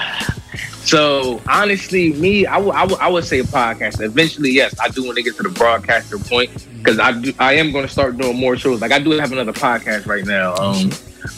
So 0.86 1.42
honestly, 1.50 2.14
me, 2.14 2.46
I 2.46 2.58
would- 2.58 2.76
I 2.76 2.84
would- 2.86 3.00
I 3.00 3.08
would 3.08 3.24
say 3.24 3.40
a 3.40 3.44
podcaster. 3.44 4.02
Eventually, 4.02 4.52
yes, 4.52 4.76
I 4.82 4.90
do 4.90 5.04
want 5.06 5.16
to 5.18 5.24
get 5.24 5.38
to 5.38 5.44
the 5.44 5.50
broadcaster 5.50 6.18
point 6.20 6.52
because 6.78 7.00
I 7.00 7.14
do, 7.14 7.34
I 7.40 7.54
am 7.54 7.72
going 7.72 7.86
to 7.86 7.92
start 7.92 8.18
doing 8.18 8.36
more 8.38 8.58
shows. 8.58 8.82
Like 8.82 8.92
I 8.92 9.00
do 9.00 9.12
have 9.12 9.32
another 9.32 9.54
podcast 9.54 10.06
right 10.08 10.26
now, 10.26 10.56
um, 10.56 10.90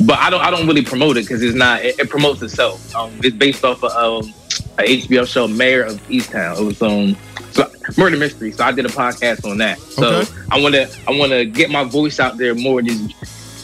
but 0.02 0.18
I 0.18 0.30
don't 0.32 0.42
I 0.42 0.50
don't 0.50 0.66
really 0.66 0.82
promote 0.82 1.18
it 1.18 1.26
because 1.28 1.44
it's 1.44 1.56
not 1.56 1.86
it, 1.86 2.00
it 2.00 2.10
promotes 2.10 2.42
itself. 2.42 2.94
Um, 2.96 3.12
it's 3.24 3.36
based 3.36 3.64
off 3.64 3.84
of 3.84 4.24
um, 4.26 4.34
a 4.78 4.84
HBO 5.02 5.28
show, 5.28 5.48
Mare 5.48 5.84
of 5.84 6.02
Easttown. 6.08 6.60
It 6.60 6.64
was 6.64 6.82
um 6.82 7.16
so, 7.52 7.72
murder 7.98 8.18
mystery. 8.18 8.52
So 8.52 8.64
I 8.66 8.72
did 8.74 8.86
a 8.86 8.90
podcast 8.90 9.50
on 9.50 9.58
that. 9.60 9.80
So 9.80 10.06
Okay. 10.22 10.32
I 10.52 10.60
want 10.62 10.76
to 10.76 10.90
I 11.08 11.12
want 11.18 11.32
to 11.32 11.46
get 11.46 11.70
my 11.70 11.84
voice 11.84 12.20
out 12.20 12.38
there 12.38 12.54
more 12.56 12.82
than. 12.82 13.14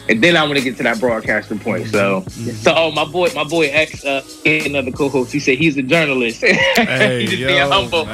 And 0.10 0.22
then 0.22 0.36
I 0.36 0.44
want 0.44 0.58
to 0.58 0.64
get 0.64 0.76
to 0.78 0.84
that 0.84 1.00
broadcaster 1.00 1.56
point. 1.56 1.88
So, 1.88 2.24
so 2.28 2.74
oh 2.76 2.92
my 2.92 3.06
boy, 3.06 3.30
my 3.36 3.44
boy 3.44 3.68
X, 3.70 4.04
uh, 4.04 4.22
another 4.46 4.92
co-host. 4.92 5.32
He 5.32 5.40
said 5.40 5.58
he's 5.58 5.78
a 5.78 5.84
journalist. 5.84 6.44
Hey, 6.82 7.26
yo, 7.26 7.70
humble. 7.70 8.06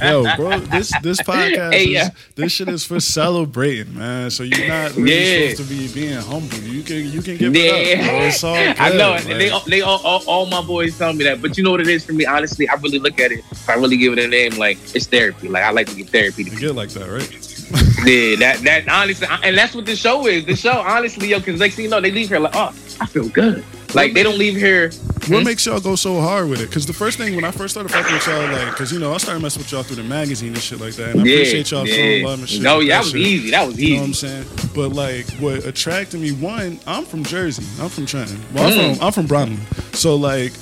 yo, 0.00 0.36
bro, 0.36 0.58
this 0.60 0.92
this 1.02 1.20
podcast, 1.22 1.72
Hey, 1.72 1.84
is, 1.84 1.90
yeah. 1.90 2.08
this 2.36 2.52
shit 2.52 2.68
is 2.68 2.84
for 2.84 3.00
celebrating, 3.00 3.96
man. 3.98 4.30
So 4.30 4.44
you're 4.44 4.68
not 4.68 4.94
really 4.96 5.12
Yeah. 5.48 5.50
supposed 5.54 5.68
to 5.70 5.76
be 5.76 5.92
being 5.92 6.14
humble. 6.20 6.58
You 6.58 6.82
can 6.82 7.10
you 7.10 7.20
can 7.22 7.36
give 7.36 7.54
it 7.54 7.70
up. 7.72 7.86
Yeah, 7.86 8.08
Bro. 8.08 8.26
It's 8.26 8.44
all 8.44 8.54
good. 8.54 8.76
I 8.78 8.88
know. 8.90 9.10
like- 9.10 9.24
they 9.26 9.50
all, 9.50 9.60
they 9.66 9.80
all, 9.82 10.00
all, 10.04 10.22
all 10.26 10.46
my 10.46 10.62
boys 10.62 10.96
tell 10.96 11.12
me 11.12 11.24
that. 11.24 11.42
But 11.42 11.56
you 11.58 11.64
know 11.64 11.72
what 11.72 11.80
it 11.80 11.88
is 11.88 12.04
for 12.04 12.12
me? 12.12 12.24
Honestly, 12.24 12.68
I 12.68 12.74
really 12.74 12.98
look 12.98 13.18
at 13.20 13.32
it. 13.32 13.40
If 13.50 13.68
I 13.68 13.74
really 13.74 13.96
give 13.96 14.12
it 14.12 14.18
a 14.20 14.28
name, 14.28 14.52
like 14.56 14.78
it's 14.94 15.06
therapy. 15.06 15.48
Like 15.48 15.64
I 15.64 15.70
like 15.70 15.88
to 15.88 15.96
get 15.96 16.08
therapy 16.10 16.44
to 16.44 16.50
you 16.50 16.58
get 16.58 16.74
like 16.74 16.90
that, 16.90 17.08
right? 17.10 17.53
Yeah, 18.04 18.36
that 18.36 18.62
that 18.64 18.88
honestly, 18.88 19.26
and 19.42 19.56
that's 19.56 19.74
what 19.74 19.86
the 19.86 19.96
show 19.96 20.26
is. 20.26 20.44
The 20.44 20.56
show, 20.56 20.80
honestly, 20.80 21.28
yo, 21.28 21.38
because 21.38 21.58
next 21.58 21.76
thing 21.76 21.84
you 21.86 21.90
know, 21.90 22.00
they 22.00 22.10
leave 22.10 22.28
here 22.28 22.38
like, 22.38 22.54
oh, 22.54 22.72
I 23.00 23.06
feel 23.06 23.28
good. 23.28 23.64
Like 23.94 24.12
they 24.14 24.22
don't 24.22 24.38
leave 24.38 24.56
here. 24.56 24.90
What 25.28 25.38
Hmm? 25.38 25.44
makes 25.44 25.64
y'all 25.64 25.80
go 25.80 25.94
so 25.96 26.20
hard 26.20 26.50
with 26.50 26.60
it? 26.60 26.68
Because 26.68 26.84
the 26.84 26.92
first 26.92 27.16
thing 27.16 27.34
when 27.34 27.44
I 27.44 27.50
first 27.50 27.72
started 27.74 27.88
fucking 27.90 28.12
with 28.12 28.26
y'all, 28.26 28.46
like, 28.46 28.68
because 28.70 28.92
you 28.92 28.98
know 28.98 29.14
I 29.14 29.16
started 29.16 29.40
messing 29.40 29.60
with 29.60 29.72
y'all 29.72 29.82
through 29.82 29.96
the 29.96 30.02
magazine 30.02 30.52
and 30.52 30.58
shit 30.62 30.80
like 30.80 30.94
that, 30.94 31.12
and 31.12 31.20
I 31.20 31.24
Yeah, 31.24 31.32
appreciate 31.36 31.70
y'all 31.70 31.86
yeah. 31.86 32.24
love 32.24 32.40
and 32.40 32.48
shit. 32.48 32.60
No, 32.62 32.80
yeah, 32.80 32.94
that 32.96 32.98
that 32.98 33.04
was 33.04 33.12
shit. 33.12 33.20
easy. 33.22 33.50
That 33.52 33.66
was 33.66 33.80
You 33.80 33.90
know 33.94 34.00
what 34.00 34.04
I'm 34.08 34.14
saying? 34.14 34.44
But 34.74 34.88
like, 34.90 35.26
what 35.40 35.64
attracted 35.64 36.20
me? 36.20 36.32
One, 36.32 36.78
I'm 36.86 37.04
from 37.06 37.24
Jersey. 37.24 37.64
I'm 37.80 37.88
from 37.88 38.04
Trenton. 38.06 38.38
Well, 38.52 38.64
I'm 38.66 38.72
Mm. 38.72 38.96
from 38.96 39.06
I'm 39.06 39.12
from 39.12 39.26
Brooklyn. 39.26 39.60
So 39.94 40.14
like, 40.16 40.52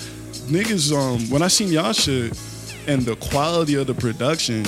niggas, 0.46 0.92
um, 0.96 1.28
when 1.30 1.42
I 1.42 1.48
seen 1.48 1.68
y'all 1.72 1.92
shit 1.92 2.38
and 2.86 3.02
the 3.02 3.16
quality 3.16 3.74
of 3.74 3.86
the 3.88 3.94
production, 3.94 4.64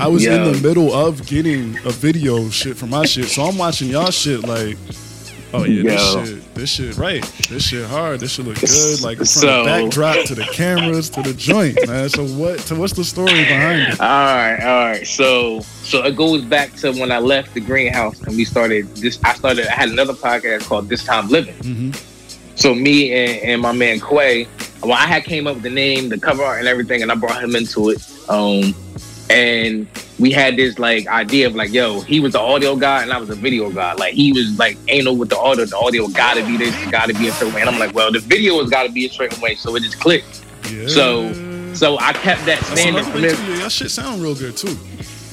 I 0.00 0.06
was 0.08 0.24
in 0.26 0.52
the 0.52 0.60
middle 0.66 0.92
of 0.94 1.26
getting 1.26 1.76
a 1.84 1.90
video 1.90 2.48
shit 2.50 2.76
for 2.76 2.86
my 2.86 3.04
shit. 3.06 3.26
So 3.26 3.42
I'm 3.42 3.58
watching 3.58 3.88
y'all 3.88 4.10
shit 4.10 4.42
like. 4.44 4.76
Oh 5.54 5.64
yeah, 5.64 5.82
Yo. 5.82 5.82
this 5.84 6.28
shit, 6.28 6.54
this 6.54 6.70
shit, 6.70 6.96
right? 6.98 7.22
This 7.48 7.66
shit 7.66 7.86
hard. 7.86 8.20
This 8.20 8.32
shit 8.32 8.44
look 8.44 8.60
good. 8.60 9.00
Like 9.00 9.16
from 9.16 9.24
So- 9.24 9.64
the 9.64 9.64
backdrop 9.64 10.26
to 10.26 10.34
the 10.34 10.44
cameras 10.52 11.08
to 11.10 11.22
the 11.22 11.32
joint, 11.32 11.78
man. 11.88 12.10
So 12.10 12.26
what? 12.26 12.60
So 12.60 12.76
what's 12.76 12.92
the 12.92 13.02
story 13.02 13.32
behind 13.32 13.94
it? 13.94 13.98
All 13.98 14.06
right, 14.06 14.60
all 14.60 14.84
right. 14.90 15.06
So, 15.06 15.60
so 15.60 16.04
it 16.04 16.16
goes 16.16 16.42
back 16.44 16.74
to 16.76 16.92
when 16.92 17.10
I 17.10 17.18
left 17.18 17.54
the 17.54 17.60
greenhouse 17.60 18.20
and 18.24 18.36
we 18.36 18.44
started 18.44 18.94
this. 18.96 19.18
I 19.24 19.32
started. 19.32 19.66
I 19.68 19.72
had 19.72 19.88
another 19.88 20.12
podcast 20.12 20.66
called 20.66 20.90
This 20.90 21.02
Time 21.02 21.28
Living. 21.28 21.54
hmm 21.62 21.90
So 22.54 22.74
me 22.74 23.14
and, 23.14 23.42
and 23.42 23.62
my 23.62 23.72
man 23.72 24.00
Quay, 24.00 24.46
well, 24.82 24.92
I 24.92 25.06
had 25.06 25.24
came 25.24 25.46
up 25.46 25.54
with 25.54 25.62
the 25.62 25.70
name, 25.70 26.10
the 26.10 26.18
cover 26.20 26.42
art, 26.44 26.58
and 26.58 26.68
everything, 26.68 27.00
and 27.00 27.10
I 27.10 27.14
brought 27.14 27.42
him 27.42 27.56
into 27.56 27.88
it. 27.88 28.06
Um, 28.28 28.74
and 29.30 29.86
we 30.18 30.30
had 30.32 30.56
this 30.56 30.78
like 30.78 31.06
idea 31.06 31.46
of 31.46 31.54
like, 31.54 31.72
yo, 31.72 32.00
he 32.00 32.20
was 32.20 32.32
the 32.32 32.40
audio 32.40 32.74
guy 32.76 33.02
and 33.02 33.12
I 33.12 33.18
was 33.18 33.28
the 33.28 33.34
video 33.34 33.70
guy. 33.70 33.92
Like 33.94 34.14
he 34.14 34.32
was 34.32 34.58
like 34.58 34.76
anal 34.88 35.16
with 35.16 35.28
the 35.30 35.38
audio. 35.38 35.64
The 35.64 35.76
audio 35.76 36.08
gotta 36.08 36.44
be 36.44 36.56
this, 36.56 36.74
gotta 36.90 37.14
be 37.14 37.28
a 37.28 37.32
certain 37.32 37.54
way. 37.54 37.60
And 37.60 37.70
I'm 37.70 37.78
like, 37.78 37.94
well, 37.94 38.10
the 38.10 38.20
video 38.20 38.58
has 38.60 38.70
gotta 38.70 38.90
be 38.90 39.06
a 39.06 39.10
certain 39.10 39.40
way. 39.40 39.54
So 39.54 39.74
it 39.76 39.82
just 39.82 40.00
clicked. 40.00 40.42
Yeah. 40.70 40.86
So- 40.88 41.32
So 41.74 41.98
I 42.00 42.12
kept 42.14 42.44
that 42.46 42.64
standard 42.64 43.04
from 43.04 43.22
way 43.22 43.28
Yeah, 43.28 43.58
Y'all 43.60 43.68
shit 43.68 43.90
sound 43.90 44.22
real 44.22 44.34
good 44.34 44.56
too. 44.56 44.76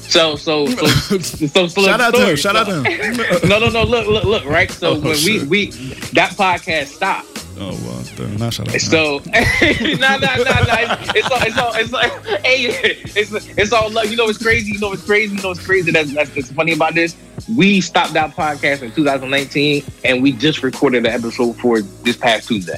So 0.08 0.36
so 0.36 0.68
so 0.68 0.86
so, 1.18 1.18
so 1.68 1.82
shout 1.82 2.00
out 2.02 2.14
to 2.14 2.30
him. 2.30 2.36
Shout 2.36 2.56
out 2.56 2.68
to 2.68 2.84
him. 2.84 3.18
no, 3.50 3.58
no, 3.58 3.70
no. 3.70 3.84
Look, 3.84 4.06
look, 4.08 4.24
look. 4.26 4.46
Right. 4.46 4.70
So 4.70 4.92
Oh, 4.92 5.00
when 5.00 5.16
shit. 5.16 5.44
we 5.44 5.48
we 5.48 5.66
that 6.14 6.32
podcast 6.38 6.88
stopped. 6.88 7.35
Oh 7.60 7.72
well, 7.84 8.04
damn, 8.16 8.38
not 8.38 8.54
shout 8.54 8.68
out. 8.70 8.82
So 8.82 9.22
nah, 9.26 10.18
nah, 10.18 10.36
nah, 10.36 10.38
nah. 10.38 10.98
It's, 11.16 11.16
it's 11.16 11.32
all, 11.32 11.42
it's 11.42 11.58
all, 11.58 11.74
it's 11.76 11.94
all, 11.94 12.02
hey, 12.44 12.66
it's, 13.16 13.32
it's 13.58 13.74
all 13.74 13.90
love. 13.90 14.10
You 14.10 14.18
know 14.18 14.26
what's 14.26 14.42
crazy? 14.42 14.74
You 14.74 14.80
know 14.80 14.90
what's 14.90 15.06
crazy? 15.06 15.36
You 15.36 15.42
know 15.42 15.50
what's 15.50 15.66
crazy? 15.66 15.92
That's, 15.92 16.14
that's, 16.14 16.30
that's 16.32 16.52
funny 16.52 16.74
about 16.74 16.96
this. 16.96 17.16
We 17.56 17.82
stopped 17.82 18.14
that 18.14 18.32
podcast 18.32 18.82
in 18.82 18.92
2019, 18.92 19.84
and 20.04 20.24
we 20.24 20.32
just 20.32 20.64
recorded 20.64 21.06
an 21.06 21.12
episode 21.12 21.56
for 21.58 21.82
this 21.82 22.18
past 22.18 22.48
Tuesday. 22.48 22.78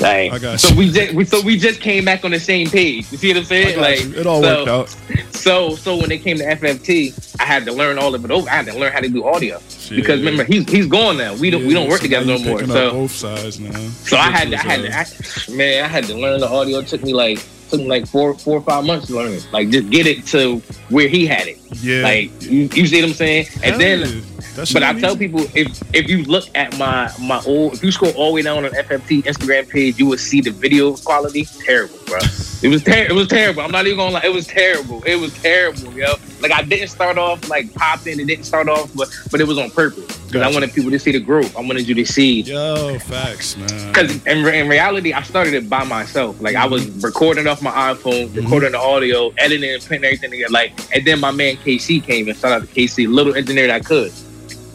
I 0.00 0.02
got 0.02 0.24
you. 0.24 0.32
I 0.32 0.38
got 0.38 0.60
so 0.60 0.68
you. 0.68 0.78
we 0.78 0.90
just, 0.90 1.14
we, 1.14 1.24
so 1.24 1.40
we 1.42 1.58
just 1.58 1.80
came 1.80 2.04
back 2.04 2.24
on 2.24 2.30
the 2.30 2.40
same 2.40 2.68
page. 2.68 3.10
You 3.12 3.18
see 3.18 3.28
what 3.28 3.38
I'm 3.38 3.44
saying? 3.44 3.80
Like, 3.80 4.04
you. 4.04 4.14
It 4.14 4.26
all 4.26 4.42
so, 4.42 4.56
worked 4.56 4.68
out. 4.68 5.34
So, 5.34 5.74
so 5.76 5.96
when 5.96 6.08
they 6.08 6.18
came 6.18 6.38
to 6.38 6.44
FFT, 6.44 7.36
I 7.40 7.44
had 7.44 7.64
to 7.66 7.72
learn 7.72 7.98
all 7.98 8.14
of 8.14 8.24
it 8.24 8.30
over. 8.30 8.48
I 8.48 8.54
had 8.54 8.66
to 8.66 8.78
learn 8.78 8.92
how 8.92 9.00
to 9.00 9.08
do 9.08 9.24
audio 9.24 9.60
Shit. 9.68 9.96
because 9.96 10.20
remember 10.20 10.44
he's 10.44 10.68
he's 10.70 10.86
gone 10.86 11.18
now. 11.18 11.34
We 11.34 11.50
don't 11.50 11.66
we 11.66 11.74
don't 11.74 11.88
work 11.88 11.98
so 11.98 12.04
together 12.04 12.26
no 12.26 12.38
more. 12.38 12.64
So 12.64 12.90
both 12.92 13.10
sides 13.10 13.60
now. 13.60 13.78
so 13.78 14.16
I 14.16 14.30
had 14.30 14.50
to, 14.50 14.56
I 14.56 14.62
had 14.62 14.82
to, 14.82 15.52
I, 15.52 15.54
man, 15.54 15.84
I 15.84 15.88
had 15.88 16.04
to 16.04 16.14
learn 16.14 16.40
the 16.40 16.48
audio. 16.48 16.78
It 16.78 16.86
took 16.86 17.02
me 17.02 17.12
like 17.12 17.44
took 17.70 17.80
me 17.80 17.86
like 17.86 18.06
four 18.06 18.34
four 18.34 18.58
or 18.58 18.62
five 18.62 18.84
months 18.84 19.06
to 19.08 19.14
learn 19.14 19.32
it. 19.32 19.46
Like 19.52 19.70
just 19.70 19.90
get 19.90 20.06
it 20.06 20.26
to 20.28 20.58
where 20.88 21.08
he 21.08 21.26
had 21.26 21.46
it. 21.46 21.58
yeah. 21.82 22.02
Like 22.02 22.42
you, 22.42 22.68
you 22.72 22.86
see 22.86 23.00
what 23.00 23.10
I'm 23.10 23.14
saying? 23.14 23.46
And 23.62 23.80
then, 23.80 24.00
yeah. 24.00 24.20
That 24.54 24.70
but 24.72 24.84
I 24.84 24.98
tell 25.00 25.16
people 25.16 25.40
if 25.54 25.82
if 25.94 26.08
you 26.08 26.22
look 26.24 26.44
at 26.54 26.78
my 26.78 27.10
my 27.20 27.42
old, 27.44 27.74
if 27.74 27.82
you 27.82 27.90
scroll 27.90 28.12
all 28.12 28.28
the 28.28 28.34
way 28.34 28.42
down 28.42 28.64
on 28.64 28.70
FFT 28.70 29.24
Instagram 29.24 29.68
page, 29.68 29.98
you 29.98 30.06
will 30.06 30.18
see 30.18 30.40
the 30.40 30.50
video 30.50 30.94
quality 30.96 31.44
terrible, 31.44 31.98
bro. 32.06 32.18
It 32.62 32.68
was 32.68 32.84
ter- 32.84 33.06
it 33.06 33.12
was 33.12 33.26
terrible. 33.26 33.62
I'm 33.62 33.72
not 33.72 33.86
even 33.86 33.98
gonna 33.98 34.12
lie. 34.12 34.22
It 34.22 34.32
was 34.32 34.46
terrible. 34.46 35.02
It 35.04 35.16
was 35.16 35.34
terrible, 35.34 35.92
yo. 35.92 36.14
Like 36.40 36.52
I 36.52 36.62
didn't 36.62 36.88
start 36.88 37.18
off 37.18 37.48
like 37.48 37.74
popping. 37.74 38.20
It 38.20 38.26
didn't 38.26 38.44
start 38.44 38.68
off, 38.68 38.94
but 38.94 39.08
but 39.32 39.40
it 39.40 39.46
was 39.48 39.58
on 39.58 39.70
purpose 39.70 40.23
because 40.34 40.50
I 40.50 40.54
wanted 40.54 40.72
people 40.74 40.90
to 40.90 40.98
see 40.98 41.12
the 41.12 41.20
group. 41.20 41.56
I 41.56 41.60
wanted 41.60 41.86
you 41.88 41.94
to 41.94 42.04
see 42.04 42.40
Yo, 42.42 42.98
facts, 42.98 43.56
man. 43.56 43.88
because 43.92 44.24
in, 44.26 44.44
re- 44.44 44.58
in 44.60 44.68
reality, 44.68 45.12
I 45.12 45.22
started 45.22 45.54
it 45.54 45.70
by 45.70 45.84
myself. 45.84 46.40
Like 46.40 46.56
I 46.56 46.66
was 46.66 46.86
recording 47.02 47.46
off 47.46 47.62
my 47.62 47.70
iPhone, 47.70 48.28
Mm-hmm. 48.28 48.40
recording 48.42 48.72
the 48.72 48.78
audio, 48.78 49.30
editing 49.38 49.70
and 49.72 49.82
putting 49.82 50.04
everything 50.04 50.30
together. 50.30 50.52
Like, 50.52 50.72
and 50.94 51.06
then 51.06 51.20
my 51.20 51.30
man 51.30 51.56
KC 51.56 52.02
came 52.02 52.28
and 52.28 52.36
shout 52.36 52.52
out 52.52 52.60
to 52.62 52.66
KC, 52.74 53.08
little 53.12 53.34
engineer 53.34 53.66
that 53.68 53.76
I 53.76 53.80
could. 53.80 54.10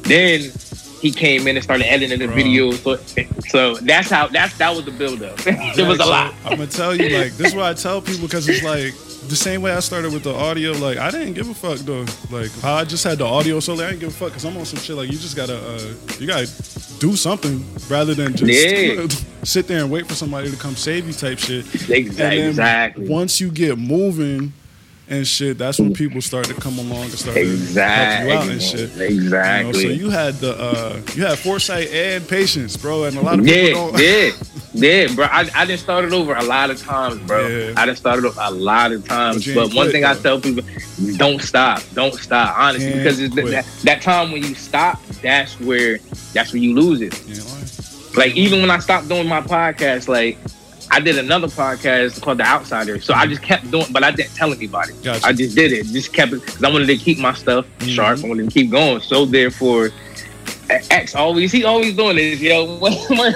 Then 0.04 0.50
he 1.02 1.12
came 1.12 1.48
in 1.48 1.56
and 1.56 1.64
started 1.64 1.92
editing 1.92 2.20
the 2.20 2.26
Bro. 2.28 2.36
video. 2.36 2.72
So, 2.72 2.98
so 3.48 3.76
that's 3.76 4.10
how 4.10 4.28
that's 4.28 4.58
that 4.58 4.76
was 4.76 4.86
the 4.86 4.92
build 4.92 5.24
up. 5.24 5.38
it 5.48 5.88
was 5.88 6.00
a 6.00 6.06
lot. 6.06 6.34
I'm 6.46 6.52
gonna 6.58 6.68
tell 6.68 6.96
you, 6.96 7.18
like, 7.18 7.34
this 7.34 7.48
is 7.48 7.56
why 7.56 7.70
I 7.70 7.74
tell 7.74 8.02
people 8.02 8.24
because 8.28 8.48
it's 8.48 8.64
like 8.64 8.94
the 9.30 9.36
same 9.36 9.62
way 9.62 9.72
I 9.72 9.80
started 9.80 10.12
with 10.14 10.24
the 10.24 10.34
audio. 10.34 10.72
Like, 10.74 10.98
I 10.98 11.12
didn't 11.12 11.34
give 11.34 11.50
a 11.50 11.54
fuck 11.54 11.78
though. 11.80 12.06
Like, 12.32 12.52
I 12.64 12.84
just 12.84 13.04
had 13.04 13.18
the 13.20 13.26
audio 13.26 13.60
solely, 13.60 13.86
I 13.86 13.90
didn't 13.90 14.02
give 14.02 14.10
a 14.10 14.14
fuck 14.14 14.30
because 14.30 14.46
I'm 14.46 14.58
on 14.58 14.66
some 14.66 14.80
shit. 14.80 14.96
Like, 14.96 15.12
you 15.12 15.18
just 15.18 15.36
gotta, 15.36 15.58
uh, 15.58 15.94
you 16.20 16.28
gotta 16.28 16.48
do 17.00 17.16
something 17.16 17.64
rather 17.90 18.14
than 18.14 18.36
just 18.36 18.52
Yeah. 18.52 19.08
sit 19.44 19.68
there 19.68 19.80
and 19.82 19.90
wait 19.92 20.06
for 20.08 20.16
somebody 20.16 20.52
to 20.52 20.58
come 20.58 20.76
save 20.76 21.08
you 21.08 21.14
type 21.14 21.40
shit. 21.40 21.66
Exactly. 21.90 22.42
Exactly. 22.42 23.08
Once 23.08 23.40
you 23.40 23.52
get 23.52 23.78
moving 23.78 24.52
and 25.10 25.28
shit, 25.28 25.58
that's 25.58 25.80
when 25.80 25.94
people 25.94 26.22
start 26.22 26.46
to 26.48 26.54
come 26.54 26.78
along 26.80 27.04
and 27.04 27.12
start 27.14 27.36
to 27.36 27.44
help 27.46 27.54
Exactly. 27.54 28.32
you 28.32 28.38
out 28.38 28.48
and 28.50 28.62
shit. 28.62 28.92
You 28.92 28.98
know, 28.98 29.06
Exactly. 29.06 29.82
so 29.82 29.88
you 29.90 30.10
had 30.10 30.36
the 30.36 30.54
uh, 30.60 31.02
you 31.16 31.26
had 31.26 31.38
foresight 31.40 31.88
and 31.90 32.28
patience, 32.28 32.78
bro, 32.78 33.06
and 33.06 33.18
a 33.18 33.22
lot 33.22 33.40
of 33.40 33.46
people 33.46 33.58
Yeah, 33.58 33.74
don't. 33.74 34.00
yeah, 34.00 34.32
yeah, 35.08 35.16
bro. 35.16 35.26
I, 35.26 35.50
I 35.56 35.66
done 35.66 35.78
started 35.78 36.14
over 36.14 36.34
a 36.36 36.44
lot 36.44 36.70
of 36.70 36.80
times, 36.82 37.20
bro. 37.28 37.48
Yeah. 37.48 37.74
I 37.78 37.86
done 37.86 37.96
started 37.96 38.26
over 38.26 38.40
a 38.42 38.52
lot 38.52 38.92
of 38.92 39.08
times. 39.08 39.46
you 39.48 39.56
But, 39.56 39.68
one 39.74 39.86
quit, 39.88 39.92
thing 39.92 40.06
I 40.06 40.14
tell 40.16 40.40
people, 40.40 40.64
don't 41.18 41.42
stop, 41.42 41.82
don't 41.94 42.14
stop. 42.14 42.58
Honestly, 42.58 42.92
Can't 42.92 43.04
because 43.04 43.20
it's 43.20 43.36
that, 43.36 43.66
that 43.84 44.02
time 44.02 44.32
when 44.32 44.44
you 44.44 44.54
stop, 44.56 45.04
that's 45.24 45.60
where 45.60 45.98
that's 46.34 46.54
where 46.54 46.62
you 46.62 46.76
lose 46.76 47.02
it. 47.02 47.14
Know, 47.28 48.20
Like 48.20 48.36
even 48.36 48.62
when 48.62 48.70
I 48.72 48.80
stopped 48.80 49.08
doing 49.08 49.28
my 49.28 49.42
podcast, 49.42 50.08
like 50.08 50.38
I 50.92 51.00
did 51.00 51.18
another 51.18 51.48
podcast 51.48 52.22
called 52.22 52.40
The 52.40 52.46
Outsider. 52.46 53.00
So 53.00 53.14
I 53.14 53.28
just 53.28 53.42
kept 53.44 53.70
doing, 53.70 53.86
but 53.92 54.04
I 54.04 54.12
didn't 54.12 54.34
tell 54.36 54.52
anybody. 54.54 54.94
Gotcha. 55.04 55.26
I 55.28 55.34
just 55.34 55.56
did 55.56 55.72
it, 55.72 55.86
just 55.88 56.14
kept 56.14 56.34
it 56.34 56.44
because 56.44 56.64
I 56.64 56.70
wanted 56.70 56.88
to 56.88 56.98
keep 56.98 57.20
my 57.20 57.34
stuff 57.34 57.66
Mhm. 57.80 57.90
sharp. 57.96 58.24
I 58.24 58.28
wanted 58.28 58.46
to 58.50 58.52
keep 58.52 58.72
going. 58.72 59.02
So 59.02 59.26
therefore. 59.26 59.92
X 60.92 61.16
always 61.16 61.52
he 61.52 61.64
always 61.64 61.96
doing 61.96 62.16
this, 62.16 62.40
yo. 62.40 62.76
What, 62.80 62.94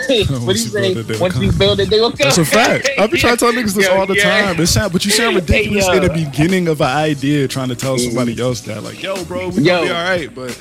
he 0.08 0.20
you 0.20 0.56
say? 0.56 0.94
build 0.94 0.98
it, 0.98 1.08
they 1.08 1.14
will 1.16 1.20
Once 1.22 1.38
you 1.38 1.52
build 1.52 1.80
it, 1.80 1.90
they 1.90 2.00
will 2.00 2.12
come. 2.12 2.18
That's 2.26 2.38
a 2.38 2.46
fact. 2.46 2.90
I've 3.00 3.10
been 3.10 3.20
trying 3.20 3.38
to 3.38 3.40
tell 3.40 3.52
niggas 3.52 3.74
this 3.74 3.88
Yo, 3.88 3.96
all 3.98 4.06
the 4.06 4.16
yeah. 4.16 4.46
time. 4.54 4.60
It 4.60 4.68
sound, 4.68 4.94
but 4.94 5.04
you 5.04 5.10
sound 5.10 5.36
ridiculous 5.36 5.88
Hey, 5.88 5.98
in 5.98 6.04
the 6.04 6.10
beginning 6.14 6.68
of 6.68 6.80
an 6.82 6.88
idea, 6.96 7.48
trying 7.48 7.70
to 7.70 7.76
tell 7.76 7.98
somebody 7.98 8.40
else 8.40 8.62
that, 8.62 8.84
like, 8.84 9.02
"Yo, 9.02 9.24
bro, 9.26 9.50
we 9.50 9.64
Yo. 9.64 9.78
gonna 9.78 9.86
be 9.88 9.92
all 9.92 10.04
right." 10.04 10.36
But 10.36 10.56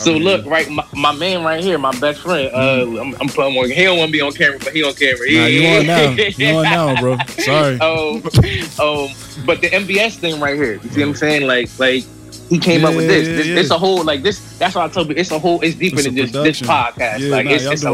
So 0.00 0.12
look, 0.12 0.46
right, 0.46 0.68
my, 0.70 0.84
my 0.94 1.12
man 1.12 1.44
right 1.44 1.62
here, 1.62 1.78
my 1.78 1.98
best 2.00 2.20
friend. 2.20 2.50
Uh, 2.54 3.00
I'm, 3.00 3.14
I'm 3.20 3.28
putting 3.28 3.56
on. 3.56 3.70
He 3.70 3.84
don't 3.84 3.98
want 3.98 4.08
to 4.08 4.12
be 4.12 4.20
on 4.20 4.32
camera, 4.32 4.58
but 4.58 4.72
he 4.74 4.82
on 4.82 4.94
camera. 4.94 5.30
Nah, 5.30 5.46
you 5.46 5.66
on 5.68 5.86
now? 5.86 6.10
You 6.10 6.48
on 6.56 6.62
now, 6.64 7.00
bro? 7.00 7.18
Sorry. 7.38 7.78
um, 7.80 8.16
um, 8.16 9.08
but 9.44 9.60
the 9.60 9.70
MBS 9.70 10.16
thing 10.16 10.40
right 10.40 10.56
here, 10.56 10.74
you 10.74 10.88
see 10.90 11.00
what 11.00 11.08
I'm 11.08 11.14
saying? 11.14 11.46
Like, 11.46 11.68
like 11.78 12.04
he 12.50 12.58
came 12.58 12.84
up 12.84 12.96
with 12.96 13.06
this. 13.06 13.28
yeah, 13.28 13.36
this 13.36 13.46
yeah. 13.46 13.60
It's 13.60 13.70
a 13.70 13.78
whole 13.78 14.02
like 14.02 14.22
this. 14.22 14.58
That's 14.58 14.74
why 14.74 14.84
I 14.84 14.88
told 14.88 15.08
you 15.08 15.14
it's 15.16 15.30
a 15.30 15.38
whole. 15.38 15.60
It's 15.60 15.76
deeper 15.76 15.96
It's 16.00 16.06
than 16.06 16.16
just 16.16 16.32
this 16.32 16.60
podcast. 16.60 17.20
Yeah, 17.20 17.28
like 17.28 17.46
nah, 17.46 17.52
it's, 17.52 17.64
it's 17.64 17.84
a 17.84 17.90